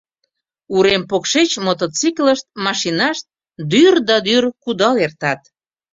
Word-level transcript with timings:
Урем 0.75 1.03
покшеч 1.09 1.49
мотоциклышт, 1.65 2.45
машинашт 2.65 3.25
дӱр 3.71 3.95
да 4.07 4.17
дӱр 4.25 4.43
кудал 4.63 4.95
эртат. 5.05 5.41